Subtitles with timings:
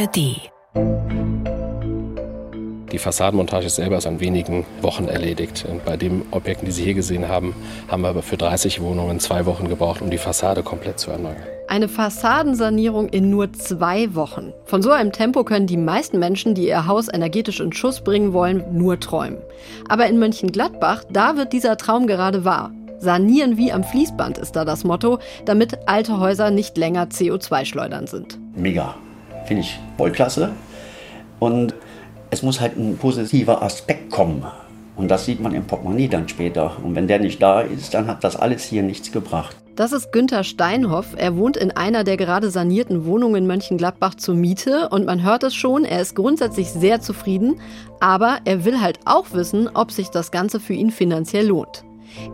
[0.00, 0.50] ARD.
[2.92, 5.66] Die Fassadenmontage selber ist an wenigen Wochen erledigt.
[5.70, 7.54] Und bei den Objekten, die Sie hier gesehen haben,
[7.88, 11.36] haben wir aber für 30 Wohnungen zwei Wochen gebraucht, um die Fassade komplett zu erneuern.
[11.68, 14.52] Eine Fassadensanierung in nur zwei Wochen.
[14.64, 18.32] Von so einem Tempo können die meisten Menschen, die ihr Haus energetisch in Schuss bringen
[18.32, 19.38] wollen, nur träumen.
[19.88, 22.72] Aber in Mönchengladbach, da wird dieser Traum gerade wahr.
[22.98, 28.38] Sanieren wie am Fließband ist da das Motto, damit alte Häuser nicht länger CO2-schleudern sind.
[28.56, 28.96] Mega.
[29.50, 30.52] Finde ich voll klasse.
[31.40, 31.74] Und
[32.30, 34.44] es muss halt ein positiver Aspekt kommen.
[34.94, 36.76] Und das sieht man im Portemonnaie dann später.
[36.84, 39.56] Und wenn der nicht da ist, dann hat das alles hier nichts gebracht.
[39.74, 41.16] Das ist Günther Steinhoff.
[41.16, 44.88] Er wohnt in einer der gerade sanierten Wohnungen in Mönchengladbach zur Miete.
[44.90, 47.60] Und man hört es schon, er ist grundsätzlich sehr zufrieden.
[47.98, 51.82] Aber er will halt auch wissen, ob sich das Ganze für ihn finanziell lohnt.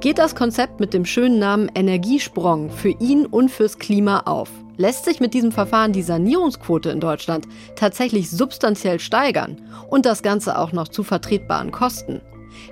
[0.01, 4.51] Geht das Konzept mit dem schönen Namen Energiesprong für ihn und fürs Klima auf?
[4.77, 7.47] Lässt sich mit diesem Verfahren die Sanierungsquote in Deutschland
[7.77, 12.21] tatsächlich substanziell steigern und das Ganze auch noch zu vertretbaren Kosten?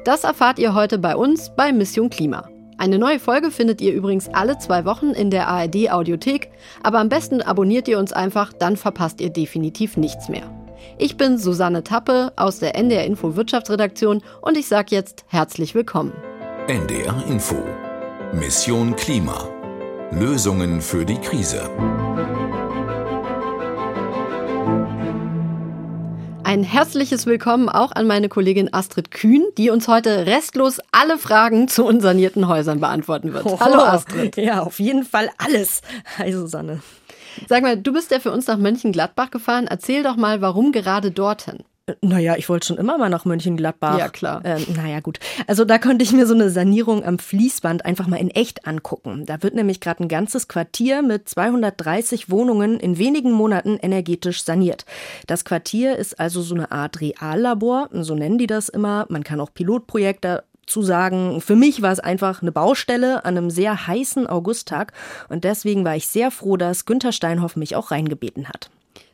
[0.05, 2.49] Das erfahrt ihr heute bei uns bei Mission Klima.
[2.77, 6.51] Eine neue Folge findet ihr übrigens alle zwei Wochen in der ARD Audiothek,
[6.83, 10.51] aber am besten abonniert ihr uns einfach, dann verpasst ihr definitiv nichts mehr.
[10.99, 16.13] Ich bin Susanne Tappe aus der NDR Info Wirtschaftsredaktion und ich sage jetzt herzlich willkommen.
[16.67, 17.63] NDR Info
[18.33, 19.51] Mission Klima
[20.13, 21.69] Lösungen für die Krise.
[26.43, 31.69] Ein herzliches Willkommen auch an meine Kollegin Astrid Kühn, die uns heute restlos alle Fragen
[31.69, 33.45] zu unsanierten Häusern beantworten wird.
[33.45, 34.39] Oh, Hallo Astrid.
[34.39, 35.83] Ja, auf jeden Fall alles.
[36.17, 36.81] Hi Susanne.
[37.47, 39.67] Sag mal, du bist ja für uns nach Mönchengladbach gefahren.
[39.69, 41.59] Erzähl doch mal, warum gerade dorthin?
[42.01, 43.99] Naja, ich wollte schon immer mal nach Mönchengladbach.
[43.99, 44.41] Ja, klar.
[44.45, 45.19] Ähm, naja, gut.
[45.47, 49.27] Also da konnte ich mir so eine Sanierung am Fließband einfach mal in echt angucken.
[49.27, 54.87] Da wird nämlich gerade ein ganzes Quartier mit 230 Wohnungen in wenigen Monaten energetisch saniert.
[55.27, 59.05] Das Quartier ist also so eine Art Reallabor, so nennen die das immer.
[59.11, 63.51] Man kann auch Pilotprojekte zu sagen, für mich war es einfach eine Baustelle an einem
[63.51, 64.95] sehr heißen Augusttag
[65.29, 68.71] und deswegen war ich sehr froh, dass Günther Steinhoff mich auch reingebeten hat.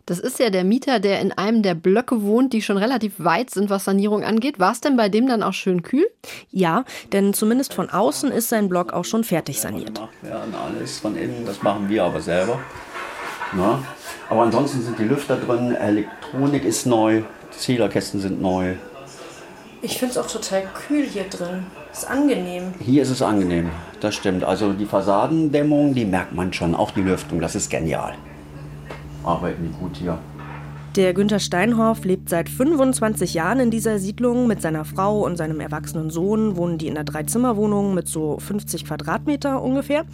[0.06, 3.50] Das ist ja der Mieter, der in einem der Blöcke wohnt, die schon relativ weit
[3.50, 4.58] sind, was Sanierung angeht.
[4.58, 6.06] War es denn bei dem dann auch schön kühl?
[6.50, 10.00] Ja, denn zumindest von außen ist sein Block auch schon fertig saniert.
[10.22, 12.58] Werden alles von innen, das machen wir aber selber.
[13.52, 13.82] Na?
[14.28, 18.74] Aber ansonsten sind die Lüfter drin, Elektronik ist neu, Zählerkästen sind neu.
[19.82, 21.66] Ich finde es auch total kühl hier drin.
[21.90, 22.74] Ist angenehm.
[22.80, 24.44] Hier ist es angenehm, das stimmt.
[24.44, 28.14] Also die Fassadendämmung, die merkt man schon, auch die Lüftung, das ist genial
[29.24, 30.18] arbeiten die gut hier.
[30.96, 34.48] Der Günther Steinhoff lebt seit 25 Jahren in dieser Siedlung.
[34.48, 38.86] Mit seiner Frau und seinem erwachsenen Sohn wohnen die in einer Dreizimmerwohnung mit so 50
[38.86, 40.04] Quadratmeter ungefähr.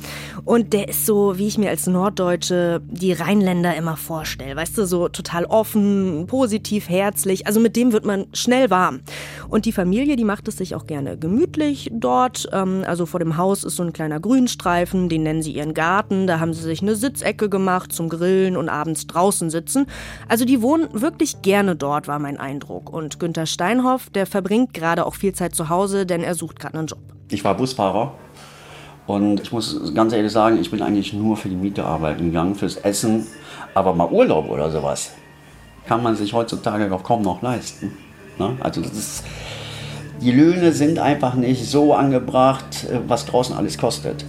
[0.44, 4.54] Und der ist so, wie ich mir als Norddeutsche die Rheinländer immer vorstelle.
[4.54, 7.46] Weißt du, so total offen, positiv, herzlich.
[7.46, 9.00] Also mit dem wird man schnell warm.
[9.48, 12.50] Und die Familie, die macht es sich auch gerne gemütlich dort.
[12.52, 16.26] Ähm, also vor dem Haus ist so ein kleiner Grünstreifen, den nennen sie ihren Garten.
[16.26, 19.86] Da haben sie sich eine Sitzecke gemacht zum Grillen und abends draußen sitzen.
[20.28, 22.92] Also die wohnen wirklich gerne dort, war mein Eindruck.
[22.92, 26.76] Und Günther Steinhoff, der verbringt gerade auch viel Zeit zu Hause, denn er sucht gerade
[26.76, 26.98] einen Job.
[27.30, 28.14] Ich war Busfahrer
[29.06, 32.56] und ich muss ganz ehrlich sagen, ich bin eigentlich nur für die Miete arbeiten gegangen,
[32.56, 33.28] fürs Essen,
[33.74, 35.12] aber mal Urlaub oder sowas
[35.86, 37.92] kann man sich heutzutage auch kaum noch leisten.
[38.38, 38.56] Ne?
[38.58, 39.22] Also ist,
[40.20, 44.24] die Löhne sind einfach nicht so angebracht, äh, was draußen alles kostet.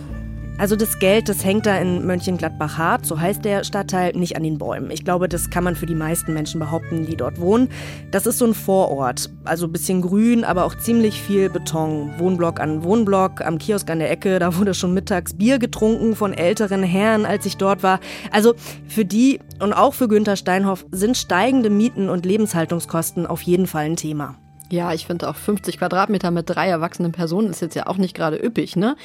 [0.59, 4.41] Also das Geld, das hängt da in Mönchengladbach hart, so heißt der Stadtteil, nicht an
[4.41, 4.89] den Bäumen.
[4.89, 7.69] Ich glaube, das kann man für die meisten Menschen behaupten, die dort wohnen.
[8.09, 12.11] Das ist so ein Vorort, also ein bisschen grün, aber auch ziemlich viel Beton.
[12.17, 16.33] Wohnblock an Wohnblock, am Kiosk an der Ecke, da wurde schon mittags Bier getrunken von
[16.33, 17.99] älteren Herren, als ich dort war.
[18.31, 18.55] Also
[18.87, 23.85] für die und auch für Günther Steinhoff sind steigende Mieten und Lebenshaltungskosten auf jeden Fall
[23.85, 24.35] ein Thema.
[24.69, 28.13] Ja, ich finde auch 50 Quadratmeter mit drei erwachsenen Personen ist jetzt ja auch nicht
[28.13, 28.95] gerade üppig, ne?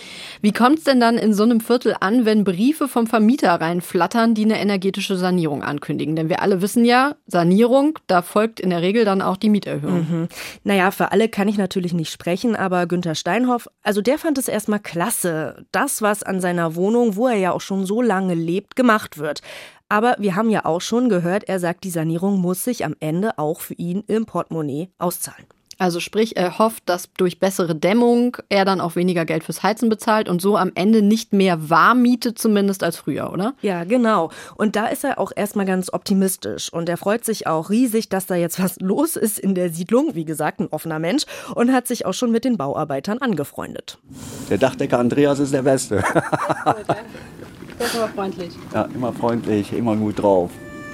[0.41, 4.35] Wie kommt es denn dann in so einem Viertel an, wenn Briefe vom Vermieter reinflattern,
[4.35, 6.17] die eine energetische Sanierung ankündigen?
[6.17, 10.07] Denn wir alle wissen ja, Sanierung, da folgt in der Regel dann auch die Mieterhöhung.
[10.11, 10.29] Mhm.
[10.65, 14.49] Naja, für alle kann ich natürlich nicht sprechen, aber Günther Steinhoff, also der fand es
[14.49, 18.75] erstmal klasse, das, was an seiner Wohnung, wo er ja auch schon so lange lebt,
[18.75, 19.43] gemacht wird.
[19.93, 23.37] Aber wir haben ja auch schon gehört, er sagt, die Sanierung muss sich am Ende
[23.37, 25.45] auch für ihn im Portemonnaie auszahlen.
[25.77, 29.91] Also sprich, er hofft, dass durch bessere Dämmung er dann auch weniger Geld fürs Heizen
[29.91, 33.53] bezahlt und so am Ende nicht mehr warm mietet, zumindest als früher, oder?
[33.61, 34.31] Ja, genau.
[34.57, 38.25] Und da ist er auch erstmal ganz optimistisch und er freut sich auch riesig, dass
[38.25, 40.15] da jetzt was los ist in der Siedlung.
[40.15, 41.25] Wie gesagt, ein offener Mensch
[41.55, 43.99] und hat sich auch schon mit den Bauarbeitern angefreundet.
[44.49, 46.03] Der Dachdecker Andreas ist der Beste.
[47.83, 48.51] Der ist aber freundlich.
[48.73, 50.53] Ja, immer freundlich, immer gut drauf.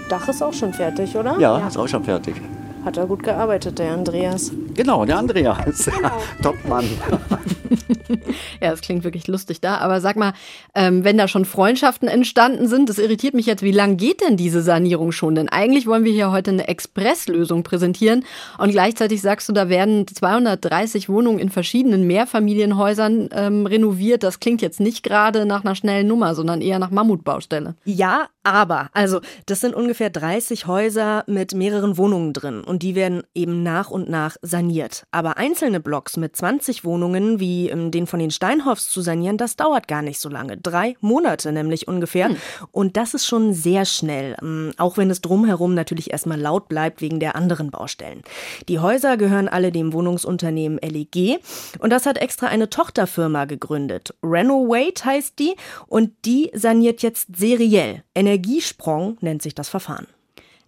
[0.08, 1.38] Dach ist auch schon fertig, oder?
[1.38, 2.37] Ja, ist auch schon fertig.
[2.82, 4.50] Hat er gut gearbeitet, der Andreas.
[4.73, 5.85] Genau, der Andreas.
[5.85, 6.23] Genau.
[6.43, 6.87] Top-Mann.
[8.61, 9.79] Ja, das klingt wirklich lustig da.
[9.79, 10.32] Aber sag mal,
[10.75, 14.37] ähm, wenn da schon Freundschaften entstanden sind, das irritiert mich jetzt, wie lange geht denn
[14.37, 15.35] diese Sanierung schon?
[15.35, 18.25] Denn eigentlich wollen wir hier heute eine Expresslösung präsentieren.
[18.59, 24.23] Und gleichzeitig sagst du, da werden 230 Wohnungen in verschiedenen Mehrfamilienhäusern ähm, renoviert.
[24.23, 27.75] Das klingt jetzt nicht gerade nach einer schnellen Nummer, sondern eher nach Mammutbaustelle.
[27.85, 33.23] Ja, aber, also, das sind ungefähr 30 Häuser mit mehreren Wohnungen drin und die werden
[33.35, 35.05] eben nach und nach saniert.
[35.11, 39.57] Aber einzelne Blocks mit 20 Wohnungen, wie ähm, den von den Steinhoffs zu sanieren, das
[39.57, 40.57] dauert gar nicht so lange.
[40.57, 42.31] Drei Monate nämlich ungefähr.
[42.73, 47.01] Und das ist schon sehr schnell, ähm, auch wenn es drumherum natürlich erstmal laut bleibt
[47.01, 48.23] wegen der anderen Baustellen.
[48.69, 51.41] Die Häuser gehören alle dem Wohnungsunternehmen LEG
[51.79, 54.15] und das hat extra eine Tochterfirma gegründet.
[54.23, 55.55] Renovate heißt die
[55.87, 58.03] und die saniert jetzt seriell.
[58.15, 60.07] Energiesprong nennt sich das Verfahren.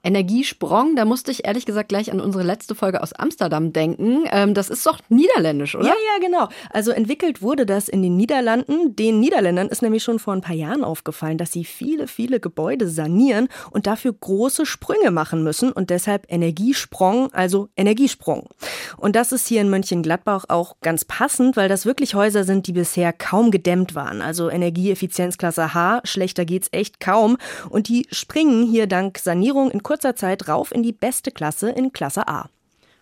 [0.02, 4.25] Energiesprong, da musste ich ehrlich gesagt gleich an unsere letzte Folge aus Amsterdam denken.
[4.31, 5.88] Ähm, das ist doch niederländisch, oder?
[5.88, 6.49] Ja, ja, genau.
[6.70, 8.97] Also entwickelt wurde das in den Niederlanden.
[8.97, 12.88] Den Niederländern ist nämlich schon vor ein paar Jahren aufgefallen, dass sie viele, viele Gebäude
[12.88, 18.49] sanieren und dafür große Sprünge machen müssen und deshalb Energiesprong, also Energiesprung.
[18.96, 22.73] Und das ist hier in Mönchengladbach auch ganz passend, weil das wirklich Häuser sind, die
[22.73, 24.23] bisher kaum gedämmt waren.
[24.23, 27.37] Also Energieeffizienzklasse H, schlechter geht's echt kaum.
[27.69, 31.93] Und die springen hier dank Sanierung in kurzer Zeit rauf in die beste Klasse in
[31.93, 32.49] Klasse A.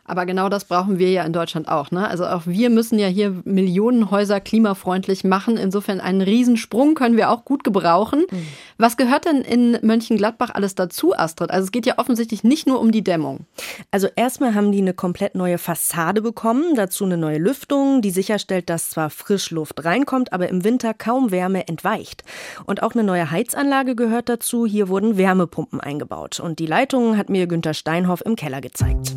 [0.08, 1.90] Aber genau das brauchen wir ja in Deutschland auch.
[1.90, 2.08] Ne?
[2.08, 5.56] Also auch wir müssen ja hier Millionen Häuser klimafreundlich machen.
[5.56, 8.24] Insofern einen Riesensprung können wir auch gut gebrauchen.
[8.30, 8.46] Mhm.
[8.78, 11.50] Was gehört denn in Mönchengladbach alles dazu, Astrid?
[11.50, 13.46] Also es geht ja offensichtlich nicht nur um die Dämmung.
[13.90, 18.70] Also erstmal haben die eine komplett neue Fassade bekommen, dazu eine neue Lüftung, die sicherstellt,
[18.70, 22.22] dass zwar Frischluft reinkommt, aber im Winter kaum Wärme entweicht.
[22.64, 24.64] Und auch eine neue Heizanlage gehört dazu.
[24.64, 26.40] Hier wurden Wärmepumpen eingebaut.
[26.40, 29.14] Und die Leitungen hat mir Günter Steinhoff im Keller gezeigt.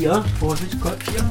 [0.00, 0.24] Hier.
[0.38, 1.30] Vorsicht, Köpfchen.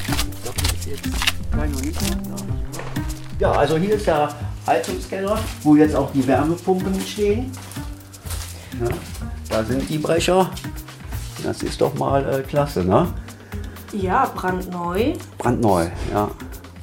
[0.00, 2.22] Ich glaube, das ist jetzt kein Riesen.
[3.38, 4.30] Ja, also hier ist der
[4.66, 7.52] Heizungskeller, wo jetzt auch die Wärmepumpen stehen.
[8.80, 8.88] Ja,
[9.50, 10.48] da sind die Brecher.
[11.44, 13.12] Das ist doch mal äh, klasse, ne?
[13.92, 15.12] Ja, brandneu.
[15.36, 16.30] Brandneu, ja.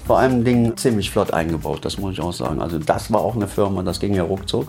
[0.05, 2.61] Vor allem Ding ziemlich flott eingebaut, das muss ich auch sagen.
[2.61, 4.67] Also das war auch eine Firma, das ging ja ruckzuck.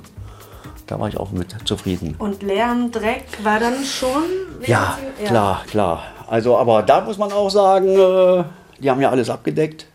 [0.87, 2.15] Da war ich auch mit zufrieden.
[2.19, 4.23] Und Lärm, Dreck war dann schon?
[4.67, 6.03] Ja, klar, klar.
[6.29, 8.45] Also, aber da muss man auch sagen, äh,
[8.79, 9.87] die haben ja alles abgedeckt.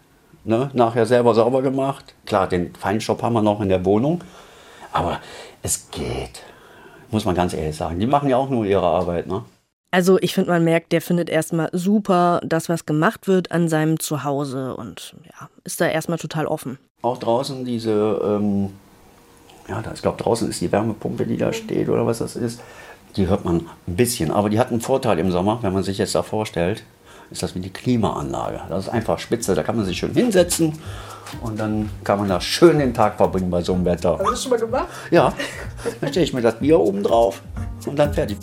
[0.43, 0.69] Ne?
[0.73, 2.15] Nachher selber sauber gemacht.
[2.25, 4.23] Klar, den Feinstaub haben wir noch in der Wohnung.
[4.91, 5.19] Aber
[5.61, 6.43] es geht.
[7.11, 7.99] Muss man ganz ehrlich sagen.
[7.99, 9.27] Die machen ja auch nur ihre Arbeit.
[9.27, 9.43] Ne?
[9.91, 13.99] Also ich finde, man merkt, der findet erstmal super das, was gemacht wird an seinem
[13.99, 16.79] Zuhause und ja, ist da erstmal total offen.
[17.01, 18.71] Auch draußen diese, ähm,
[19.67, 22.61] ja, da, ich glaube draußen ist die Wärmepumpe, die da steht oder was das ist.
[23.15, 25.97] Die hört man ein bisschen, aber die hat einen Vorteil im Sommer, wenn man sich
[25.97, 26.83] jetzt da vorstellt,
[27.29, 28.61] ist das wie die Klimaanlage.
[28.69, 30.73] Das ist einfach spitze, da kann man sich schön hinsetzen
[31.41, 34.17] und dann kann man da schön den Tag verbringen bei so einem Wetter.
[34.17, 34.87] Hast du das schon mal gemacht?
[35.11, 35.33] Ja,
[35.99, 37.41] dann stelle ich mir das Bier oben drauf
[37.85, 38.37] und dann fertig.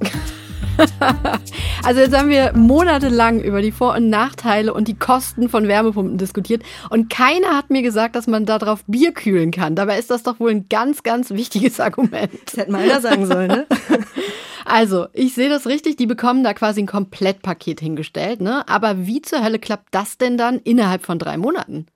[1.82, 6.16] Also jetzt haben wir monatelang über die Vor- und Nachteile und die Kosten von Wärmepumpen
[6.16, 9.74] diskutiert und keiner hat mir gesagt, dass man darauf Bier kühlen kann.
[9.74, 12.30] Dabei ist das doch wohl ein ganz, ganz wichtiges Argument.
[12.46, 13.66] Das hätte mal einer sagen sollen, ne?
[14.66, 18.66] Also, ich sehe das richtig, die bekommen da quasi ein Komplettpaket hingestellt, ne?
[18.66, 21.86] Aber wie zur Hölle klappt das denn dann innerhalb von drei Monaten?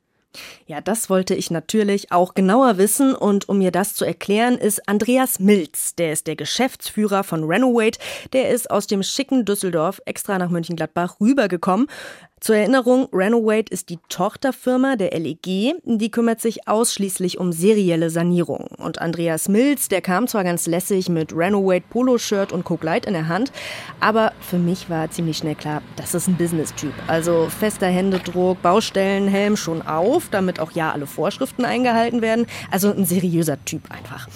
[0.66, 4.88] Ja, das wollte ich natürlich auch genauer wissen und um mir das zu erklären, ist
[4.88, 7.98] Andreas Milz, der ist der Geschäftsführer von Renovate,
[8.32, 11.88] der ist aus dem schicken Düsseldorf extra nach Mönchengladbach rübergekommen.
[12.40, 18.68] Zur Erinnerung, Renovate ist die Tochterfirma der LEG, die kümmert sich ausschließlich um serielle Sanierung.
[18.78, 23.14] Und Andreas Milz, der kam zwar ganz lässig mit Renovate Polo-Shirt und Coke Light in
[23.14, 23.50] der Hand,
[23.98, 26.92] aber für mich war ziemlich schnell klar, das ist ein Business-Typ.
[27.08, 32.46] Also fester Händedruck, Baustellenhelm schon auf, damit auch ja alle Vorschriften eingehalten werden.
[32.70, 34.28] Also ein seriöser Typ einfach.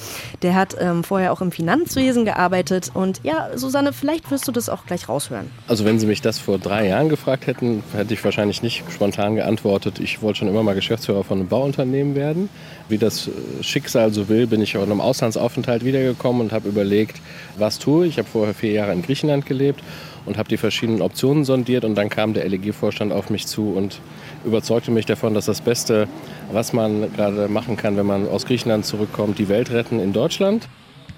[0.42, 4.68] Der hat ähm, vorher auch im Finanzwesen gearbeitet und ja, Susanne, vielleicht wirst du das
[4.68, 5.50] auch gleich raushören.
[5.68, 9.36] Also wenn Sie mich das vor drei Jahren gefragt hätten, hätte ich wahrscheinlich nicht spontan
[9.36, 10.00] geantwortet.
[10.00, 12.48] Ich wollte schon immer mal Geschäftsführer von einem Bauunternehmen werden.
[12.88, 13.30] Wie das
[13.60, 17.20] Schicksal so will, bin ich auch in einem Auslandsaufenthalt wiedergekommen und habe überlegt,
[17.56, 18.12] was tue ich.
[18.12, 19.82] Ich habe vorher vier Jahre in Griechenland gelebt
[20.26, 24.00] und habe die verschiedenen Optionen sondiert und dann kam der LEG-Vorstand auf mich zu und
[24.44, 26.08] überzeugte mich davon, dass das Beste,
[26.52, 30.68] was man gerade machen kann, wenn man aus Griechenland zurückkommt, die Welt retten in Deutschland.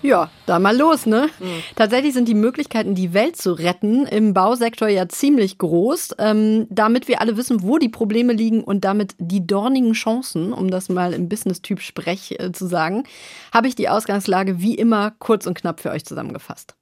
[0.04, 1.30] Ja, da mal los, ne?
[1.40, 1.62] Mhm.
[1.76, 6.16] Tatsächlich sind die Möglichkeiten, die Welt zu retten, im Bausektor ja ziemlich groß.
[6.18, 10.70] Ähm, damit wir alle wissen, wo die Probleme liegen und damit die dornigen Chancen, um
[10.70, 13.04] das mal im Business-Typ Sprech äh, zu sagen,
[13.50, 16.74] habe ich die Ausgangslage wie immer kurz und knapp für euch zusammengefasst.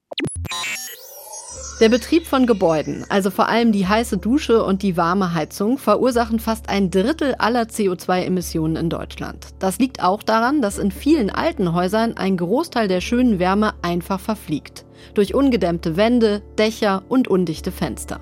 [1.83, 6.39] Der Betrieb von Gebäuden, also vor allem die heiße Dusche und die warme Heizung, verursachen
[6.39, 9.49] fast ein Drittel aller CO2-Emissionen in Deutschland.
[9.59, 14.21] Das liegt auch daran, dass in vielen alten Häusern ein Großteil der schönen Wärme einfach
[14.21, 14.85] verfliegt.
[15.15, 18.21] Durch ungedämmte Wände, Dächer und undichte Fenster.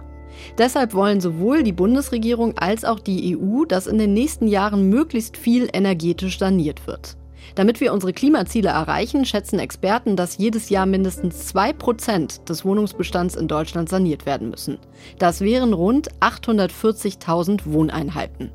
[0.57, 5.37] Deshalb wollen sowohl die Bundesregierung als auch die EU, dass in den nächsten Jahren möglichst
[5.37, 7.19] viel energetisch saniert wird.
[7.54, 13.49] Damit wir unsere Klimaziele erreichen, schätzen Experten, dass jedes Jahr mindestens 2% des Wohnungsbestands in
[13.49, 14.78] Deutschland saniert werden müssen.
[15.18, 18.50] Das wären rund 840.000 Wohneinheiten.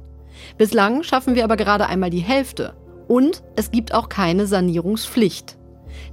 [0.58, 2.74] Bislang schaffen wir aber gerade einmal die Hälfte.
[3.08, 5.58] Und es gibt auch keine Sanierungspflicht.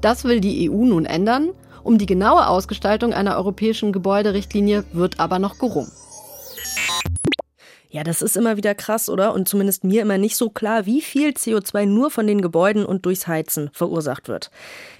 [0.00, 1.50] Das will die EU nun ändern.
[1.82, 5.90] Um die genaue Ausgestaltung einer europäischen Gebäuderichtlinie wird aber noch gerungen.
[7.92, 9.34] Ja, das ist immer wieder krass, oder?
[9.34, 13.04] Und zumindest mir immer nicht so klar, wie viel CO2 nur von den Gebäuden und
[13.04, 14.50] durchs Heizen verursacht wird.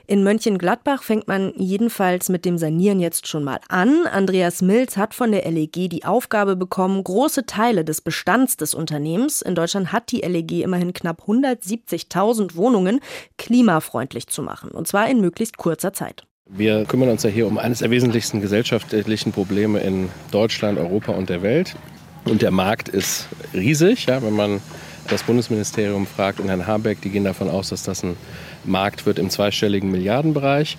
[0.07, 4.07] In Mönchengladbach fängt man jedenfalls mit dem Sanieren jetzt schon mal an.
[4.07, 9.41] Andreas Mills hat von der LEG die Aufgabe bekommen, große Teile des Bestands des Unternehmens,
[9.41, 13.01] in Deutschland hat die LEG immerhin knapp 170.000 Wohnungen,
[13.39, 14.71] klimafreundlich zu machen.
[14.71, 16.27] Und zwar in möglichst kurzer Zeit.
[16.47, 21.31] Wir kümmern uns ja hier um eines der wesentlichsten gesellschaftlichen Probleme in Deutschland, Europa und
[21.31, 21.75] der Welt.
[22.25, 24.07] Und der Markt ist riesig.
[24.07, 24.61] Ja, wenn man
[25.09, 28.17] das Bundesministerium fragt und Herrn Habeck, die gehen davon aus, dass das ein
[28.65, 30.77] Markt wird im zweistelligen Milliardenbereich.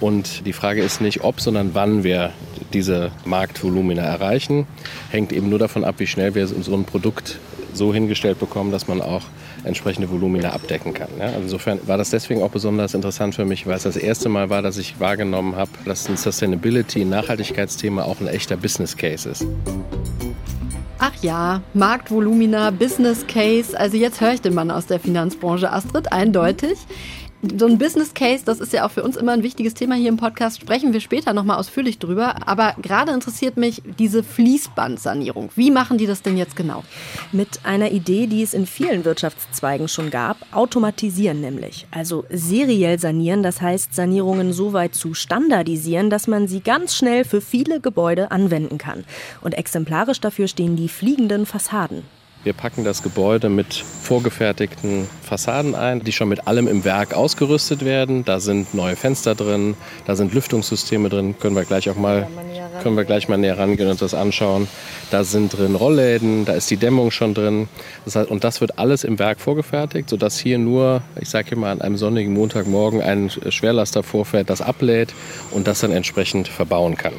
[0.00, 2.32] Und die Frage ist nicht, ob, sondern wann wir
[2.72, 4.66] diese Marktvolumina erreichen.
[5.10, 7.38] Hängt eben nur davon ab, wie schnell wir so ein Produkt
[7.72, 9.22] so hingestellt bekommen, dass man auch
[9.64, 11.08] entsprechende Volumina abdecken kann.
[11.18, 11.26] Ja?
[11.26, 14.48] Also insofern war das deswegen auch besonders interessant für mich, weil es das erste Mal
[14.48, 19.28] war, dass ich wahrgenommen habe, dass ein Sustainability, ein Nachhaltigkeitsthema auch ein echter Business Case
[19.28, 19.46] ist.
[20.98, 23.78] Ach ja, Marktvolumina, Business Case.
[23.78, 26.78] Also jetzt höre ich den Mann aus der Finanzbranche, Astrid, eindeutig
[27.42, 30.08] so ein Business Case, das ist ja auch für uns immer ein wichtiges Thema hier
[30.08, 32.48] im Podcast, sprechen wir später nochmal ausführlich drüber.
[32.48, 35.50] Aber gerade interessiert mich diese Fließbandsanierung.
[35.54, 36.84] Wie machen die das denn jetzt genau?
[37.32, 41.86] Mit einer Idee, die es in vielen Wirtschaftszweigen schon gab, automatisieren nämlich.
[41.90, 47.24] Also seriell sanieren, das heißt Sanierungen so weit zu standardisieren, dass man sie ganz schnell
[47.24, 49.04] für viele Gebäude anwenden kann.
[49.42, 52.02] Und exemplarisch dafür stehen die fliegenden Fassaden.
[52.46, 57.84] Wir packen das Gebäude mit vorgefertigten Fassaden ein, die schon mit allem im Werk ausgerüstet
[57.84, 58.24] werden.
[58.24, 59.74] Da sind neue Fenster drin,
[60.06, 62.28] da sind Lüftungssysteme drin, können wir gleich auch mal,
[62.84, 64.68] können wir gleich mal näher rangehen und das anschauen.
[65.10, 67.68] Da sind drin Rollläden, da ist die Dämmung schon drin.
[68.04, 71.58] Das heißt, und das wird alles im Werk vorgefertigt, sodass hier nur, ich sage hier
[71.58, 75.12] mal, an einem sonnigen Montagmorgen ein Schwerlaster vorfährt, das ablädt
[75.50, 77.14] und das dann entsprechend verbauen kann.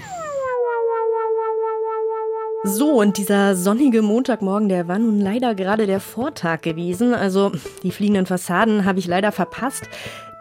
[2.67, 7.13] So, und dieser sonnige Montagmorgen, der war nun leider gerade der Vortag gewesen.
[7.13, 9.87] Also die fliegenden Fassaden habe ich leider verpasst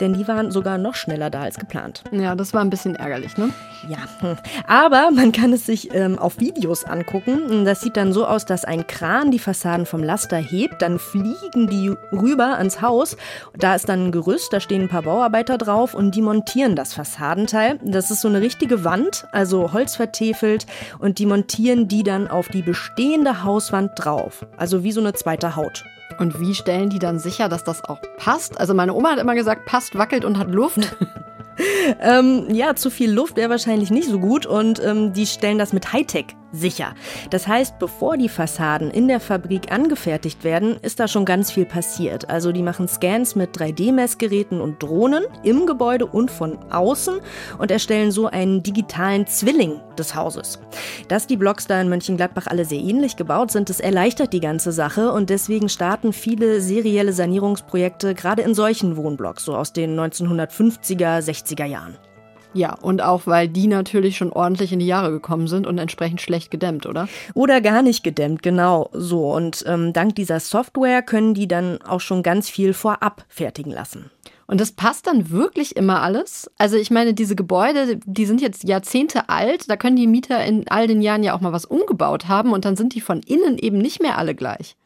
[0.01, 2.03] denn die waren sogar noch schneller da als geplant.
[2.11, 3.51] Ja, das war ein bisschen ärgerlich, ne?
[3.89, 4.37] Ja, hm.
[4.67, 7.65] aber man kann es sich ähm, auf Videos angucken.
[7.65, 11.69] Das sieht dann so aus, dass ein Kran die Fassaden vom Laster hebt, dann fliegen
[11.69, 13.17] die rüber ans Haus.
[13.57, 16.95] Da ist dann ein Gerüst, da stehen ein paar Bauarbeiter drauf und die montieren das
[16.95, 17.79] Fassadenteil.
[17.83, 20.67] Das ist so eine richtige Wand, also Holz vertefelt
[20.99, 24.47] und die montieren die dann auf die bestehende Hauswand drauf.
[24.57, 25.85] Also wie so eine zweite Haut.
[26.19, 28.59] Und wie stellen die dann sicher, dass das auch passt?
[28.59, 30.97] Also meine Oma hat immer gesagt, passt, wackelt und hat Luft.
[32.01, 35.73] ähm, ja, zu viel Luft wäre wahrscheinlich nicht so gut und ähm, die stellen das
[35.73, 36.95] mit Hightech sicher.
[37.31, 41.67] Das heißt, bevor die Fassaden in der Fabrik angefertigt werden, ist da schon ganz viel
[41.67, 42.31] passiert.
[42.31, 47.21] Also die machen Scans mit 3D-Messgeräten und Drohnen im Gebäude und von außen
[47.59, 50.59] und erstellen so einen digitalen Zwilling des Hauses.
[51.09, 54.73] Dass die Blocks da in Mönchengladbach alle sehr ähnlich gebaut sind, das erleichtert die ganze
[54.73, 61.19] Sache und deswegen starten viele serielle Sanierungsprojekte gerade in solchen Wohnblocks, so aus den 1950er,
[61.21, 61.97] 60er Jahren.
[62.57, 66.23] Ja, und auch weil die natürlich schon ordentlich in die Jahre gekommen sind und entsprechend
[66.23, 67.07] schlecht gedämmt, oder?
[67.35, 69.31] Oder gar nicht gedämmt, genau so.
[69.31, 74.11] Und ähm, dank dieser Software können die dann auch schon ganz viel vorab fertigen lassen.
[74.47, 76.51] Und das passt dann wirklich immer alles?
[76.57, 80.67] Also ich meine, diese Gebäude, die sind jetzt Jahrzehnte alt, da können die Mieter in
[80.69, 83.59] all den Jahren ja auch mal was umgebaut haben und dann sind die von innen
[83.59, 84.77] eben nicht mehr alle gleich.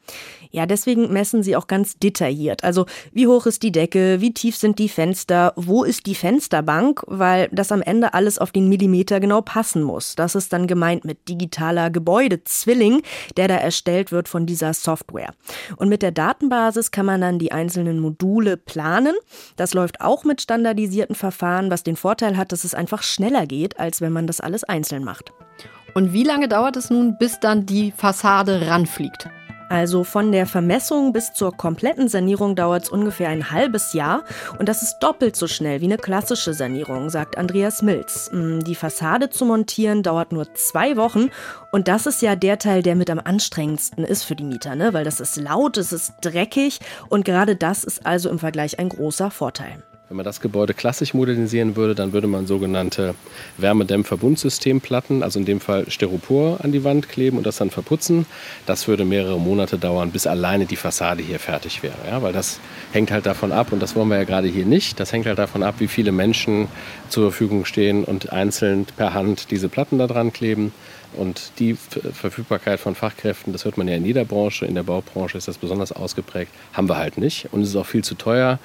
[0.53, 2.65] Ja, deswegen messen sie auch ganz detailliert.
[2.65, 7.03] Also wie hoch ist die Decke, wie tief sind die Fenster, wo ist die Fensterbank,
[7.07, 10.17] weil das am Ende alles auf den Millimeter genau passen muss.
[10.17, 13.03] Das ist dann gemeint mit digitaler Gebäudezwilling,
[13.37, 15.33] der da erstellt wird von dieser Software.
[15.77, 19.15] Und mit der Datenbasis kann man dann die einzelnen Module planen.
[19.57, 23.79] Das läuft auch mit standardisierten Verfahren, was den Vorteil hat, dass es einfach schneller geht,
[23.79, 25.33] als wenn man das alles einzeln macht.
[25.95, 29.29] Und wie lange dauert es nun, bis dann die Fassade ranfliegt?
[29.71, 34.25] Also von der Vermessung bis zur kompletten Sanierung dauert es ungefähr ein halbes Jahr
[34.59, 38.29] und das ist doppelt so schnell wie eine klassische Sanierung, sagt Andreas Milz.
[38.33, 41.31] Mm, die Fassade zu montieren dauert nur zwei Wochen
[41.71, 44.93] und das ist ja der Teil, der mit am anstrengendsten ist für die Mieter, ne?
[44.93, 48.89] weil das ist laut, es ist dreckig und gerade das ist also im Vergleich ein
[48.89, 49.85] großer Vorteil.
[50.11, 53.15] Wenn man das Gebäude klassisch modernisieren würde, dann würde man sogenannte
[53.59, 58.27] Wärmedämmverbundsystemplatten, also in dem Fall Styropor, an die Wand kleben und das dann verputzen.
[58.67, 61.95] Das würde mehrere Monate dauern, bis alleine die Fassade hier fertig wäre.
[62.09, 62.59] Ja, weil das
[62.91, 65.39] hängt halt davon ab, und das wollen wir ja gerade hier nicht, das hängt halt
[65.39, 66.67] davon ab, wie viele Menschen
[67.09, 70.73] zur Verfügung stehen und einzeln per Hand diese Platten da dran kleben.
[71.13, 75.39] Und die Verfügbarkeit von Fachkräften, das hört man ja in jeder Branche, in der Baubranche
[75.39, 77.49] ist das besonders ausgeprägt, haben wir halt nicht.
[77.53, 78.59] Und es ist auch viel zu teuer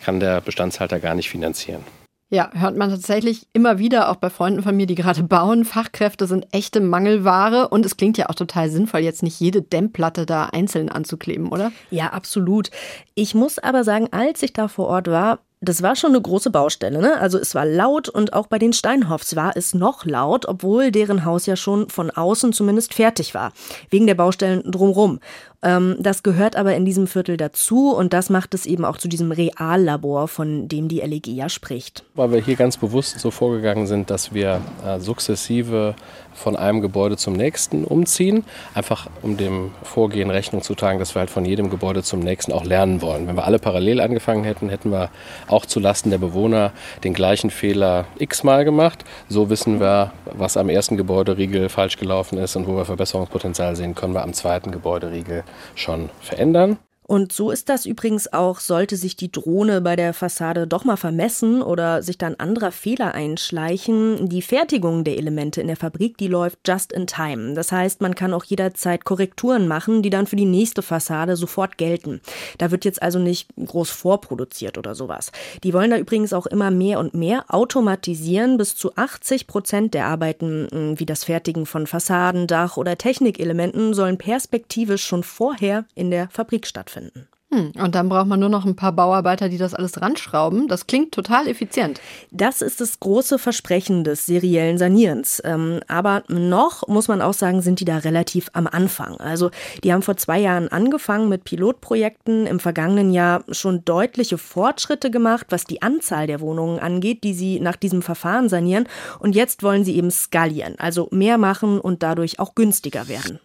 [0.00, 1.84] kann der Bestandshalter gar nicht finanzieren.
[2.30, 5.64] Ja, hört man tatsächlich immer wieder, auch bei Freunden von mir, die gerade bauen.
[5.64, 10.26] Fachkräfte sind echte Mangelware und es klingt ja auch total sinnvoll, jetzt nicht jede Dämmplatte
[10.26, 11.72] da einzeln anzukleben, oder?
[11.90, 12.70] Ja, absolut.
[13.14, 16.50] Ich muss aber sagen, als ich da vor Ort war, das war schon eine große
[16.50, 17.18] Baustelle, ne?
[17.18, 21.24] Also es war laut und auch bei den Steinhoffs war es noch laut, obwohl deren
[21.24, 23.52] Haus ja schon von außen zumindest fertig war.
[23.90, 25.18] Wegen der Baustellen drumrum.
[25.62, 29.08] Ähm, das gehört aber in diesem Viertel dazu und das macht es eben auch zu
[29.08, 32.04] diesem Reallabor, von dem die LEG ja spricht.
[32.14, 35.96] Weil wir hier ganz bewusst so vorgegangen sind, dass wir äh, sukzessive
[36.38, 41.20] von einem Gebäude zum nächsten umziehen, einfach um dem Vorgehen Rechnung zu tragen, dass wir
[41.20, 43.26] halt von jedem Gebäude zum nächsten auch lernen wollen.
[43.26, 45.10] Wenn wir alle parallel angefangen hätten, hätten wir
[45.48, 46.72] auch zulasten der Bewohner
[47.02, 49.04] den gleichen Fehler x-mal gemacht.
[49.28, 53.96] So wissen wir, was am ersten Gebäuderiegel falsch gelaufen ist und wo wir Verbesserungspotenzial sehen,
[53.96, 55.42] können wir am zweiten Gebäuderiegel
[55.74, 56.78] schon verändern.
[57.10, 60.98] Und so ist das übrigens auch, sollte sich die Drohne bei der Fassade doch mal
[60.98, 64.28] vermessen oder sich dann anderer Fehler einschleichen.
[64.28, 67.54] Die Fertigung der Elemente in der Fabrik, die läuft just in time.
[67.54, 71.78] Das heißt, man kann auch jederzeit Korrekturen machen, die dann für die nächste Fassade sofort
[71.78, 72.20] gelten.
[72.58, 75.32] Da wird jetzt also nicht groß vorproduziert oder sowas.
[75.64, 78.58] Die wollen da übrigens auch immer mehr und mehr automatisieren.
[78.58, 83.94] Bis zu 80 Prozent der Arbeiten, hm, wie das Fertigen von Fassaden, Dach oder Technikelementen,
[83.94, 87.28] sollen perspektivisch schon vorher in der Fabrik stattfinden stattfinden.
[87.50, 90.68] Hm, und dann braucht man nur noch ein paar Bauarbeiter, die das alles ranschrauben.
[90.68, 91.98] Das klingt total effizient.
[92.30, 95.40] Das ist das große Versprechen des seriellen Sanierens.
[95.46, 99.16] Ähm, aber noch, muss man auch sagen, sind die da relativ am Anfang.
[99.16, 99.50] Also
[99.82, 105.46] die haben vor zwei Jahren angefangen mit Pilotprojekten, im vergangenen Jahr schon deutliche Fortschritte gemacht,
[105.48, 108.86] was die Anzahl der Wohnungen angeht, die sie nach diesem Verfahren sanieren.
[109.20, 113.40] Und jetzt wollen sie eben skalieren, also mehr machen und dadurch auch günstiger werden.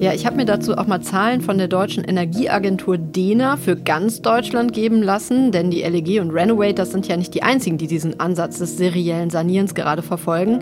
[0.00, 4.22] Ja, ich habe mir dazu auch mal Zahlen von der deutschen Energieagentur DENA für ganz
[4.22, 7.86] Deutschland geben lassen, denn die LEG und Renovate, das sind ja nicht die einzigen, die
[7.86, 10.60] diesen Ansatz des seriellen Sanierens gerade verfolgen.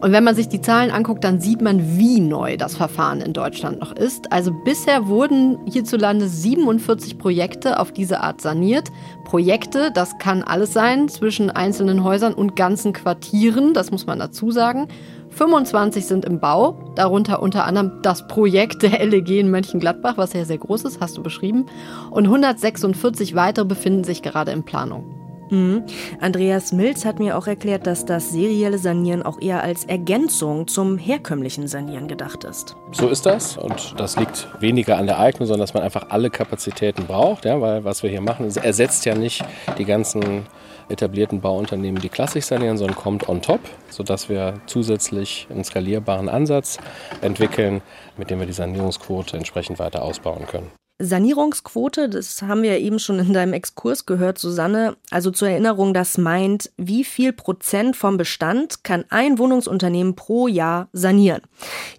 [0.00, 3.32] Und wenn man sich die Zahlen anguckt, dann sieht man, wie neu das Verfahren in
[3.32, 4.32] Deutschland noch ist.
[4.32, 8.88] Also bisher wurden hierzulande 47 Projekte auf diese Art saniert.
[9.24, 14.50] Projekte, das kann alles sein zwischen einzelnen Häusern und ganzen Quartieren, das muss man dazu
[14.50, 14.88] sagen.
[15.30, 20.44] 25 sind im Bau, darunter unter anderem das Projekt der LEG in Mönchengladbach, was ja
[20.44, 21.66] sehr groß ist, hast du beschrieben.
[22.10, 25.25] Und 146 weitere befinden sich gerade in Planung.
[25.50, 25.84] Mhm.
[26.20, 30.98] Andreas Milz hat mir auch erklärt, dass das serielle Sanieren auch eher als Ergänzung zum
[30.98, 32.76] herkömmlichen Sanieren gedacht ist.
[32.92, 36.30] So ist das und das liegt weniger an der Eignung, sondern dass man einfach alle
[36.30, 39.44] Kapazitäten braucht, ja, weil was wir hier machen, ersetzt ja nicht
[39.78, 40.46] die ganzen
[40.88, 46.78] etablierten Bauunternehmen, die klassisch sanieren, sondern kommt on top, sodass wir zusätzlich einen skalierbaren Ansatz
[47.22, 47.82] entwickeln,
[48.16, 50.70] mit dem wir die Sanierungsquote entsprechend weiter ausbauen können.
[50.98, 54.96] Sanierungsquote, das haben wir eben schon in deinem Exkurs gehört, Susanne.
[55.10, 60.88] Also zur Erinnerung, das meint, wie viel Prozent vom Bestand kann ein Wohnungsunternehmen pro Jahr
[60.94, 61.42] sanieren.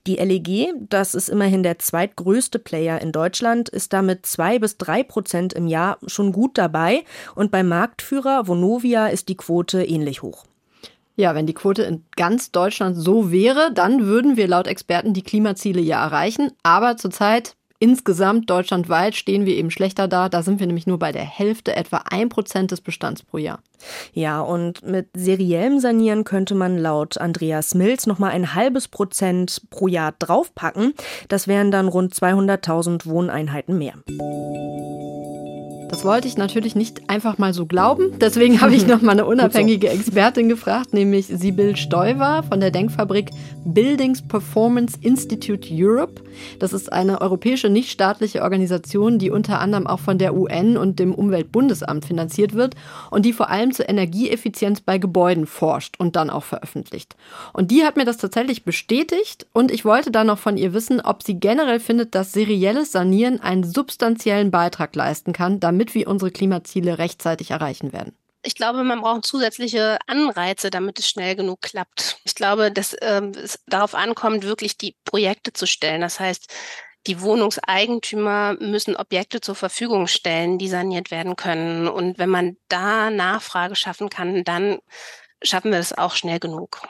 [0.07, 5.03] Die LEG, das ist immerhin der zweitgrößte Player in Deutschland, ist damit zwei bis drei
[5.03, 7.03] Prozent im Jahr schon gut dabei.
[7.35, 10.45] Und beim Marktführer Vonovia ist die Quote ähnlich hoch.
[11.15, 15.23] Ja, wenn die Quote in ganz Deutschland so wäre, dann würden wir laut Experten die
[15.23, 16.51] Klimaziele ja erreichen.
[16.61, 20.29] Aber zurzeit Insgesamt deutschlandweit stehen wir eben schlechter da.
[20.29, 23.59] Da sind wir nämlich nur bei der Hälfte, etwa ein Prozent des Bestands pro Jahr.
[24.13, 29.87] Ja, und mit seriellem Sanieren könnte man laut Andreas Mills nochmal ein halbes Prozent pro
[29.87, 30.93] Jahr draufpacken.
[31.27, 33.93] Das wären dann rund 200.000 Wohneinheiten mehr.
[35.89, 38.19] Das wollte ich natürlich nicht einfach mal so glauben.
[38.19, 43.31] Deswegen habe ich noch mal eine unabhängige Expertin gefragt, nämlich Sibyl Stoiver von der Denkfabrik
[43.63, 46.21] Buildings Performance Institute Europe.
[46.59, 51.13] Das ist eine europäische nichtstaatliche Organisation, die unter anderem auch von der UN und dem
[51.13, 52.75] Umweltbundesamt finanziert wird
[53.09, 57.15] und die vor allem zur Energieeffizienz bei Gebäuden forscht und dann auch veröffentlicht.
[57.53, 61.01] Und die hat mir das tatsächlich bestätigt und ich wollte dann noch von ihr wissen,
[61.01, 66.07] ob sie generell findet, dass serielles Sanieren einen substanziellen Beitrag leisten kann, damit damit wir
[66.07, 68.17] unsere Klimaziele rechtzeitig erreichen werden?
[68.41, 72.17] Ich glaube, man braucht zusätzliche Anreize, damit es schnell genug klappt.
[72.23, 76.01] Ich glaube, dass ähm, es darauf ankommt, wirklich die Projekte zu stellen.
[76.01, 76.51] Das heißt,
[77.05, 81.87] die Wohnungseigentümer müssen Objekte zur Verfügung stellen, die saniert werden können.
[81.87, 84.79] Und wenn man da Nachfrage schaffen kann, dann
[85.43, 86.81] schaffen wir es auch schnell genug.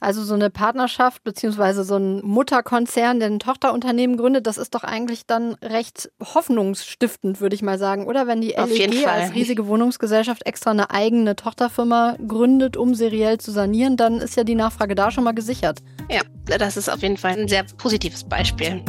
[0.00, 4.84] Also so eine Partnerschaft beziehungsweise so ein Mutterkonzern, der ein Tochterunternehmen gründet, das ist doch
[4.84, 8.26] eigentlich dann recht hoffnungsstiftend, würde ich mal sagen, oder?
[8.26, 13.96] Wenn die LEG als riesige Wohnungsgesellschaft extra eine eigene Tochterfirma gründet, um seriell zu sanieren,
[13.96, 15.80] dann ist ja die Nachfrage da schon mal gesichert.
[16.10, 16.22] Ja,
[16.58, 18.82] das ist auf jeden Fall ein sehr positives Beispiel.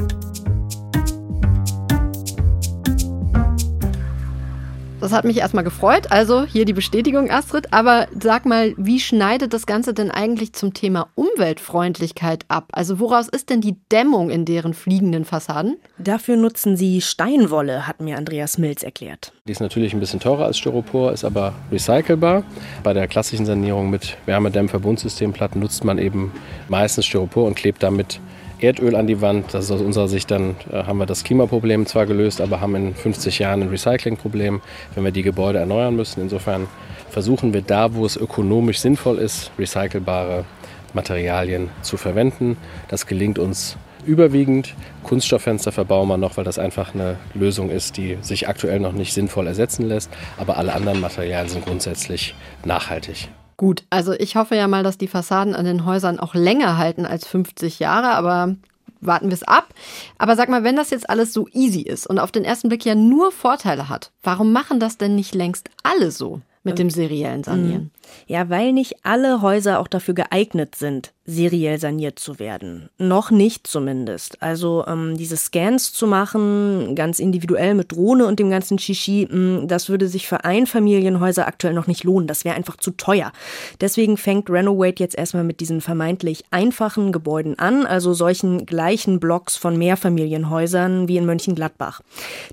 [5.03, 6.13] Das hat mich erstmal gefreut.
[6.13, 7.73] Also hier die Bestätigung, Astrid.
[7.73, 12.69] Aber sag mal, wie schneidet das Ganze denn eigentlich zum Thema Umweltfreundlichkeit ab?
[12.71, 15.75] Also woraus ist denn die Dämmung in deren fliegenden Fassaden?
[15.97, 19.33] Dafür nutzen sie Steinwolle, hat mir Andreas Milz erklärt.
[19.45, 22.45] Die ist natürlich ein bisschen teurer als Styropor, ist aber recycelbar.
[22.81, 26.31] Bei der klassischen Sanierung mit Wärmedämmverbundsystemplatten nutzt man eben
[26.69, 28.21] meistens Styropor und klebt damit
[28.63, 29.53] Erdöl an die Wand.
[29.53, 32.75] Das ist aus unserer Sicht dann, äh, haben wir das Klimaproblem zwar gelöst, aber haben
[32.75, 34.61] in 50 Jahren ein Recyclingproblem,
[34.95, 36.21] wenn wir die Gebäude erneuern müssen.
[36.21, 36.67] Insofern
[37.09, 40.45] versuchen wir da, wo es ökonomisch sinnvoll ist, recycelbare
[40.93, 42.57] Materialien zu verwenden.
[42.87, 44.75] Das gelingt uns überwiegend.
[45.03, 49.13] Kunststofffenster verbauen wir noch, weil das einfach eine Lösung ist, die sich aktuell noch nicht
[49.13, 50.09] sinnvoll ersetzen lässt.
[50.37, 53.29] Aber alle anderen Materialien sind grundsätzlich nachhaltig.
[53.63, 57.05] Gut, also ich hoffe ja mal, dass die Fassaden an den Häusern auch länger halten
[57.05, 58.57] als 50 Jahre, aber
[58.99, 59.69] warten wir es ab.
[60.17, 62.83] Aber sag mal, wenn das jetzt alles so easy ist und auf den ersten Blick
[62.83, 67.45] ja nur Vorteile hat, warum machen das denn nicht längst alle so mit dem seriellen
[67.45, 67.91] Sanieren?
[68.27, 72.89] Ja, weil nicht alle Häuser auch dafür geeignet sind, seriell saniert zu werden.
[72.97, 74.41] Noch nicht zumindest.
[74.41, 79.65] Also ähm, diese Scans zu machen, ganz individuell mit Drohne und dem ganzen Shishi, mh,
[79.67, 82.27] das würde sich für Einfamilienhäuser aktuell noch nicht lohnen.
[82.27, 83.31] Das wäre einfach zu teuer.
[83.79, 89.55] Deswegen fängt Renovate jetzt erstmal mit diesen vermeintlich einfachen Gebäuden an, also solchen gleichen Blocks
[89.55, 92.01] von Mehrfamilienhäusern wie in Mönchengladbach.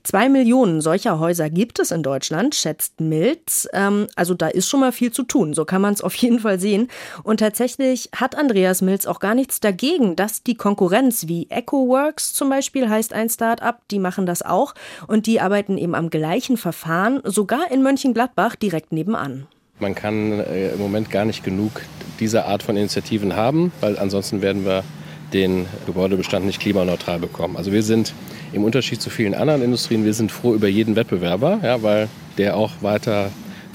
[0.04, 3.68] Zwei Millionen solcher Häuser gibt es in Deutschland, schätzt Milz.
[3.72, 5.49] Ähm, also da ist schon mal viel zu tun.
[5.54, 6.88] So kann man es auf jeden Fall sehen.
[7.24, 12.34] Und tatsächlich hat Andrea Andreas Mills auch gar nichts dagegen, dass die Konkurrenz wie EcoWorks
[12.34, 14.74] zum Beispiel heißt ein Start-up, die machen das auch
[15.06, 19.46] und die arbeiten eben am gleichen Verfahren, sogar in Mönchengladbach direkt nebenan.
[19.78, 21.80] Man kann äh, im Moment gar nicht genug
[22.20, 24.84] dieser Art von Initiativen haben, weil ansonsten werden wir
[25.32, 27.56] den Gebäudebestand nicht klimaneutral bekommen.
[27.56, 28.12] Also wir sind
[28.52, 32.56] im Unterschied zu vielen anderen Industrien, wir sind froh über jeden Wettbewerber, ja, weil der
[32.56, 33.30] auch weiter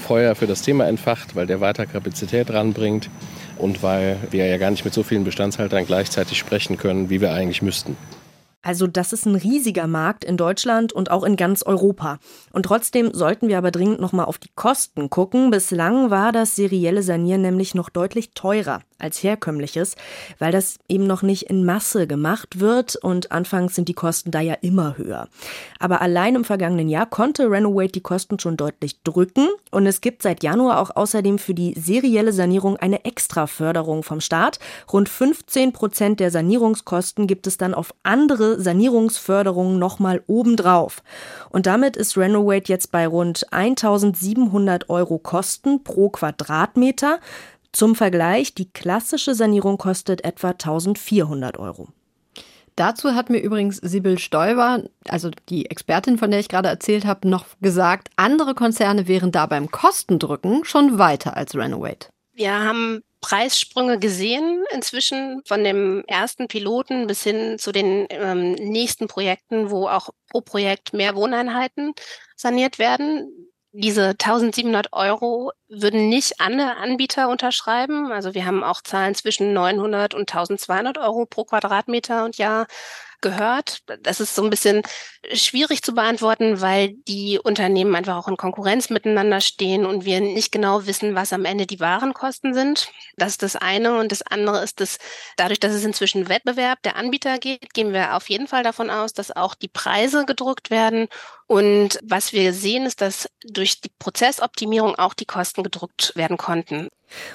[0.06, 3.10] Feuer für das Thema entfacht, weil der weiter Kapazität ranbringt
[3.58, 7.34] und weil wir ja gar nicht mit so vielen Bestandshaltern gleichzeitig sprechen können, wie wir
[7.34, 7.98] eigentlich müssten.
[8.62, 12.18] Also das ist ein riesiger Markt in Deutschland und auch in ganz Europa.
[12.52, 15.52] Und trotzdem sollten wir aber dringend nochmal auf die Kosten gucken.
[15.52, 19.96] Bislang war das serielle Sanieren nämlich noch deutlich teurer als herkömmliches,
[20.40, 24.40] weil das eben noch nicht in Masse gemacht wird und anfangs sind die Kosten da
[24.40, 25.28] ja immer höher.
[25.80, 30.22] Aber allein im vergangenen Jahr konnte Renovate die Kosten schon deutlich drücken und es gibt
[30.22, 34.60] seit Januar auch außerdem für die serielle Sanierung eine Extraförderung vom Staat.
[34.92, 41.04] Rund 15 Prozent der Sanierungskosten gibt es dann auf andere Sanierungsförderungen nochmal obendrauf.
[41.50, 47.20] Und damit ist Renovate jetzt bei rund 1700 Euro Kosten pro Quadratmeter.
[47.76, 51.90] Zum Vergleich, die klassische Sanierung kostet etwa 1400 Euro.
[52.78, 57.28] Dazu hat mir übrigens Sibyl Stoiber, also die Expertin, von der ich gerade erzählt habe,
[57.28, 62.08] noch gesagt, andere Konzerne wären da beim Kostendrücken schon weiter als Renovate.
[62.32, 69.10] Wir haben Preissprünge gesehen inzwischen von dem ersten Piloten bis hin zu den ähm, nächsten
[69.10, 71.92] Projekten, wo auch pro Projekt mehr Wohneinheiten
[72.38, 78.12] saniert werden diese 1700 Euro würden nicht alle Anbieter unterschreiben.
[78.12, 82.68] Also wir haben auch Zahlen zwischen 900 und 1200 Euro pro Quadratmeter und Jahr
[83.26, 83.80] gehört.
[84.04, 84.84] Das ist so ein bisschen
[85.34, 90.52] schwierig zu beantworten, weil die Unternehmen einfach auch in Konkurrenz miteinander stehen und wir nicht
[90.52, 92.88] genau wissen, was am Ende die Warenkosten sind.
[93.18, 93.98] Das ist das eine.
[93.98, 95.00] Und das andere ist, dass
[95.38, 99.14] dadurch, dass es inzwischen Wettbewerb der Anbieter geht, gehen wir auf jeden Fall davon aus,
[99.14, 101.08] dass auch die Preise gedrückt werden.
[101.48, 106.90] Und was wir sehen, ist, dass durch die Prozessoptimierung auch die Kosten gedrückt werden konnten.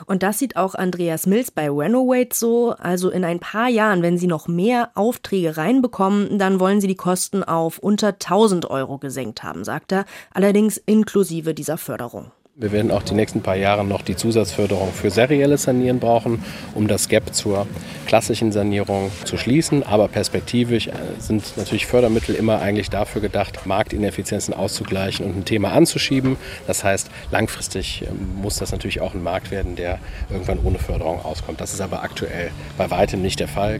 [0.06, 2.74] Und das sieht auch Andreas Mills bei Renovate so.
[2.78, 6.96] Also in ein paar Jahren, wenn sie noch mehr Aufträge reinbekommen, dann wollen sie die
[6.96, 12.33] Kosten auf unter 1000 Euro gesenkt haben, sagt er, allerdings inklusive dieser Förderung.
[12.61, 16.44] Wir werden auch die nächsten paar Jahre noch die Zusatzförderung für serielles Sanieren brauchen,
[16.75, 17.66] um das Gap zur
[18.07, 19.83] klassischen Sanierung zu schließen.
[19.83, 25.73] Aber perspektivisch äh, sind natürlich Fördermittel immer eigentlich dafür gedacht, Marktineffizienzen auszugleichen und ein Thema
[25.73, 26.37] anzuschieben.
[26.66, 31.25] Das heißt, langfristig ähm, muss das natürlich auch ein Markt werden, der irgendwann ohne Förderung
[31.25, 31.62] auskommt.
[31.62, 33.79] Das ist aber aktuell bei weitem nicht der Fall.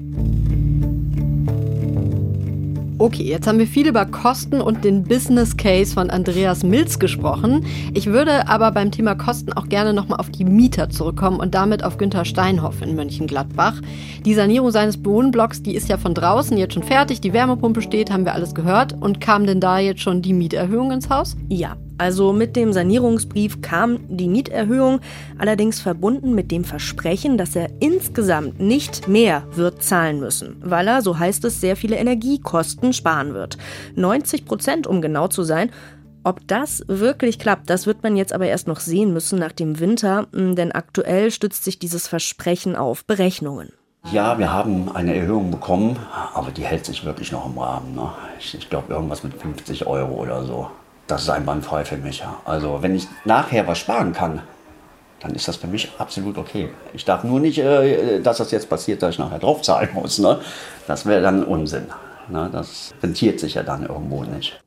[3.01, 7.65] Okay, jetzt haben wir viel über Kosten und den Business Case von Andreas Milz gesprochen.
[7.95, 11.83] Ich würde aber beim Thema Kosten auch gerne nochmal auf die Mieter zurückkommen und damit
[11.83, 13.81] auf Günter Steinhoff in Mönchengladbach.
[14.27, 18.11] Die Sanierung seines Wohnblocks, die ist ja von draußen jetzt schon fertig, die Wärmepumpe steht,
[18.11, 18.93] haben wir alles gehört.
[18.93, 21.39] Und kam denn da jetzt schon die Mieterhöhung ins Haus?
[21.49, 25.01] Ja, also mit dem Sanierungsbrief kam die Mieterhöhung,
[25.37, 31.03] allerdings verbunden mit dem Versprechen, dass er insgesamt nicht mehr wird zahlen müssen, weil er,
[31.03, 33.59] so heißt es, sehr viele Energiekosten sparen wird.
[33.97, 35.71] 90 Prozent, um genau zu sein.
[36.25, 39.79] Ob das wirklich klappt, das wird man jetzt aber erst noch sehen müssen nach dem
[39.79, 43.73] Winter, denn aktuell stützt sich dieses Versprechen auf Berechnungen.
[44.11, 45.99] Ja, wir haben eine Erhöhung bekommen,
[46.33, 47.95] aber die hält sich wirklich noch im Rahmen.
[47.95, 48.09] Ne?
[48.39, 50.71] Ich, ich glaube irgendwas mit 50 Euro oder so
[51.11, 52.23] das ist einwandfrei für mich.
[52.45, 54.43] Also wenn ich nachher was sparen kann,
[55.21, 56.71] dann ist das für mich absolut okay.
[56.95, 60.19] Ich darf nur nicht, äh, dass das jetzt passiert, dass ich nachher draufzahlen muss.
[60.19, 60.41] Ne?
[60.87, 61.87] Das wäre dann Unsinn.
[62.29, 62.49] Ne?
[62.53, 64.61] Das rentiert sich ja dann irgendwo nicht.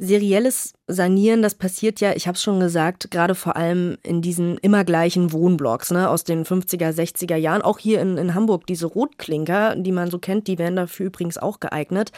[0.00, 4.56] Serielles Sanieren, das passiert ja, ich habe es schon gesagt, gerade vor allem in diesen
[4.58, 7.62] immer gleichen Wohnblocks ne, aus den 50er, 60er Jahren.
[7.62, 11.36] Auch hier in, in Hamburg, diese Rotklinker, die man so kennt, die wären dafür übrigens
[11.36, 12.12] auch geeignet.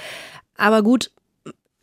[0.59, 1.11] Aber gut,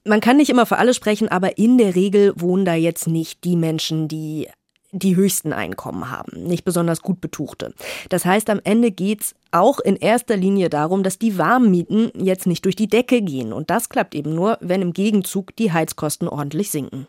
[0.08, 3.44] man kann nicht immer für alle sprechen, aber in der Regel wohnen da jetzt nicht
[3.44, 4.48] die Menschen, die
[4.92, 7.74] die höchsten Einkommen haben, nicht besonders gut betuchte.
[8.10, 12.64] Das heißt, am Ende geht's auch in erster Linie darum, dass die Warmmieten jetzt nicht
[12.64, 13.52] durch die Decke gehen.
[13.52, 17.08] Und das klappt eben nur, wenn im Gegenzug die Heizkosten ordentlich sinken.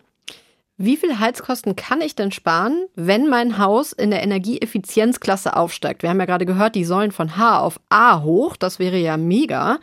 [0.76, 6.02] Wie viel Heizkosten kann ich denn sparen, wenn mein Haus in der Energieeffizienzklasse aufsteigt?
[6.02, 8.56] Wir haben ja gerade gehört, die sollen von H auf A hoch.
[8.56, 9.78] Das wäre ja mega.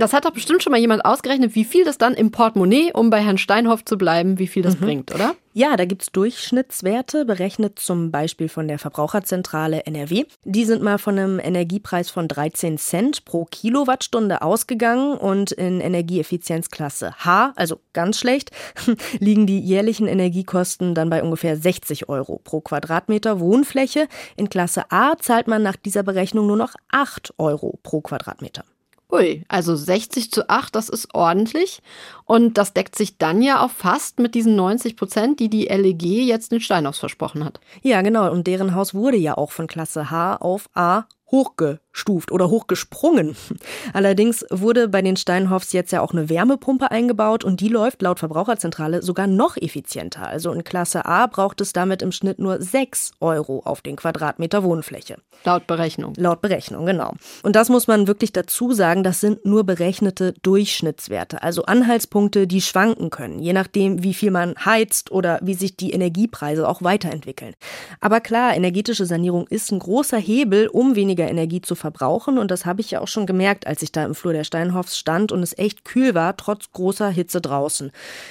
[0.00, 3.10] Das hat doch bestimmt schon mal jemand ausgerechnet, wie viel das dann im Portemonnaie, um
[3.10, 4.84] bei Herrn Steinhoff zu bleiben, wie viel das mhm.
[4.84, 5.34] bringt, oder?
[5.52, 10.24] Ja, da gibt's Durchschnittswerte, berechnet zum Beispiel von der Verbraucherzentrale NRW.
[10.44, 17.12] Die sind mal von einem Energiepreis von 13 Cent pro Kilowattstunde ausgegangen und in Energieeffizienzklasse
[17.18, 18.52] H, also ganz schlecht,
[19.18, 24.08] liegen die jährlichen Energiekosten dann bei ungefähr 60 Euro pro Quadratmeter Wohnfläche.
[24.36, 28.64] In Klasse A zahlt man nach dieser Berechnung nur noch 8 Euro pro Quadratmeter.
[29.12, 31.82] Ui, also 60 zu 8, das ist ordentlich.
[32.24, 36.02] Und das deckt sich dann ja auch fast mit diesen 90 Prozent, die die LEG
[36.02, 37.60] jetzt den Steinhaus versprochen hat.
[37.82, 38.30] Ja, genau.
[38.30, 41.89] Und deren Haus wurde ja auch von Klasse H auf A hochgestuft
[42.30, 43.36] oder hochgesprungen.
[43.92, 48.18] Allerdings wurde bei den Steinhoffs jetzt ja auch eine Wärmepumpe eingebaut und die läuft laut
[48.18, 50.26] Verbraucherzentrale sogar noch effizienter.
[50.26, 54.64] Also in Klasse A braucht es damit im Schnitt nur 6 Euro auf den Quadratmeter
[54.64, 55.16] Wohnfläche.
[55.44, 56.14] Laut Berechnung.
[56.16, 57.14] Laut Berechnung, genau.
[57.42, 62.60] Und das muss man wirklich dazu sagen, das sind nur berechnete Durchschnittswerte, also Anhaltspunkte, die
[62.60, 67.54] schwanken können, je nachdem, wie viel man heizt oder wie sich die Energiepreise auch weiterentwickeln.
[68.00, 72.38] Aber klar, energetische Sanierung ist ein großer Hebel, um weniger weniger Energie zu verbrauchen.
[72.38, 74.98] Und das habe ich ja auch schon gemerkt, als ich da im Flur der Steinhoffs
[74.98, 77.90] stand und es echt kühl war, trotz großer Hitze draußen.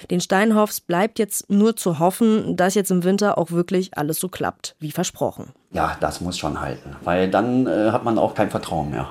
[0.10, 4.30] Den Steinhoffs bleibt jetzt nur zu hoffen, dass jetzt im Winter auch wirklich alles so
[4.30, 5.54] klappt, wie versprochen.
[5.72, 9.10] Ja, das muss schon halten, weil dann äh, hat man auch kein Vertrauen mehr.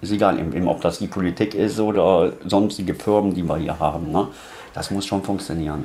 [0.00, 4.10] Ist egal, eben, ob das die Politik ist oder sonstige Firmen, die wir hier haben.
[4.10, 4.28] Ne?
[4.72, 5.84] Das muss schon funktionieren.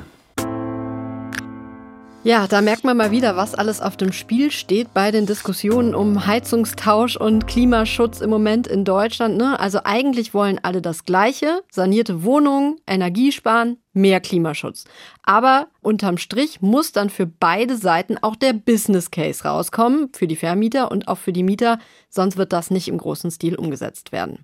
[2.26, 5.94] Ja, da merkt man mal wieder, was alles auf dem Spiel steht bei den Diskussionen
[5.94, 9.36] um Heizungstausch und Klimaschutz im Moment in Deutschland.
[9.36, 9.60] Ne?
[9.60, 14.86] Also eigentlich wollen alle das Gleiche, sanierte Wohnungen, Energiesparen, mehr Klimaschutz.
[15.22, 20.34] Aber unterm Strich muss dann für beide Seiten auch der Business Case rauskommen, für die
[20.34, 24.40] Vermieter und auch für die Mieter, sonst wird das nicht im großen Stil umgesetzt werden.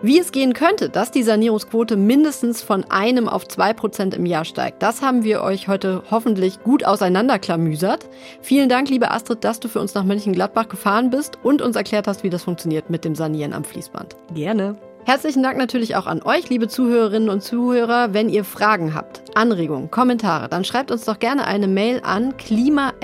[0.00, 4.44] Wie es gehen könnte, dass die Sanierungsquote mindestens von einem auf zwei Prozent im Jahr
[4.44, 8.08] steigt, das haben wir euch heute hoffentlich gut auseinanderklamüsert.
[8.40, 12.06] Vielen Dank, liebe Astrid, dass du für uns nach Mönchengladbach gefahren bist und uns erklärt
[12.06, 14.14] hast, wie das funktioniert mit dem Sanieren am Fließband.
[14.34, 14.76] Gerne.
[15.04, 18.14] Herzlichen Dank natürlich auch an euch, liebe Zuhörerinnen und Zuhörer.
[18.14, 22.98] Wenn ihr Fragen habt, Anregungen, Kommentare, dann schreibt uns doch gerne eine Mail an klima.ndr.de.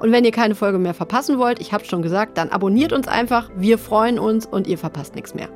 [0.00, 3.08] Und wenn ihr keine Folge mehr verpassen wollt, ich habe schon gesagt, dann abonniert uns
[3.08, 3.50] einfach.
[3.56, 5.48] Wir freuen uns und ihr verpasst nichts mehr.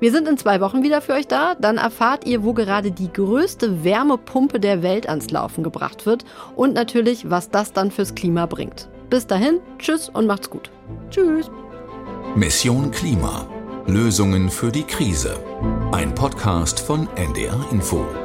[0.00, 1.54] Wir sind in zwei Wochen wieder für euch da.
[1.54, 6.24] Dann erfahrt ihr, wo gerade die größte Wärmepumpe der Welt ans Laufen gebracht wird
[6.54, 8.88] und natürlich, was das dann fürs Klima bringt.
[9.10, 10.70] Bis dahin, tschüss und macht's gut.
[11.10, 11.50] Tschüss.
[12.34, 13.46] Mission Klima.
[13.86, 15.36] Lösungen für die Krise.
[15.92, 18.23] Ein Podcast von NDR Info.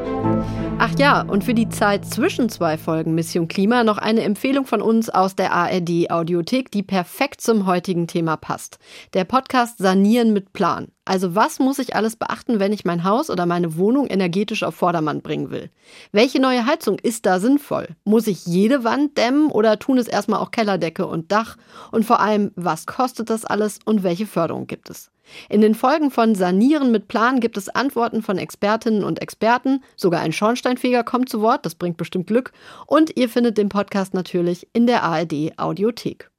[0.82, 4.82] Ach ja, und für die Zeit zwischen zwei Folgen Mission Klima noch eine Empfehlung von
[4.82, 8.80] uns aus der ARD Audiothek, die perfekt zum heutigen Thema passt.
[9.14, 10.88] Der Podcast Sanieren mit Plan.
[11.04, 14.76] Also was muss ich alles beachten, wenn ich mein Haus oder meine Wohnung energetisch auf
[14.76, 15.70] Vordermann bringen will?
[16.14, 17.90] Welche neue Heizung ist da sinnvoll?
[18.06, 21.58] Muss ich jede Wand dämmen oder tun es erstmal auch Kellerdecke und Dach?
[21.92, 25.12] Und vor allem, was kostet das alles und welche Förderung gibt es?
[25.50, 30.22] In den Folgen von Sanieren mit Plan gibt es Antworten von Expertinnen und Experten, sogar
[30.22, 32.52] ein Schornsteinfeger kommt zu Wort, das bringt bestimmt Glück,
[32.88, 36.30] und ihr findet den Podcast natürlich in der ARD Audiothek.